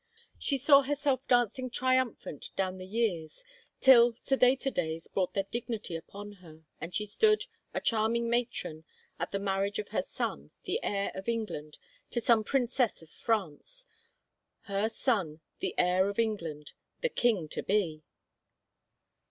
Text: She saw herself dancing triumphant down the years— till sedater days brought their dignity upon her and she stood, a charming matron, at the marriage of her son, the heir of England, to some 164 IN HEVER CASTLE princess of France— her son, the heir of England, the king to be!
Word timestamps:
She 0.39 0.57
saw 0.57 0.81
herself 0.81 1.21
dancing 1.27 1.69
triumphant 1.69 2.49
down 2.55 2.79
the 2.79 2.87
years— 2.87 3.43
till 3.81 4.13
sedater 4.13 4.73
days 4.73 5.07
brought 5.07 5.35
their 5.35 5.43
dignity 5.51 5.95
upon 5.95 6.31
her 6.41 6.63
and 6.79 6.95
she 6.95 7.05
stood, 7.05 7.45
a 7.71 7.79
charming 7.81 8.27
matron, 8.27 8.83
at 9.19 9.29
the 9.31 9.37
marriage 9.37 9.77
of 9.77 9.89
her 9.89 10.01
son, 10.01 10.49
the 10.63 10.81
heir 10.83 11.11
of 11.13 11.29
England, 11.29 11.77
to 12.09 12.19
some 12.19 12.39
164 12.39 13.09
IN 13.35 13.39
HEVER 13.41 13.57
CASTLE 13.57 13.57
princess 13.61 13.85
of 13.85 13.85
France— 13.85 13.85
her 14.71 14.89
son, 14.89 15.39
the 15.59 15.75
heir 15.77 16.09
of 16.09 16.17
England, 16.17 16.73
the 17.01 17.09
king 17.09 17.47
to 17.49 17.61
be! 17.61 18.01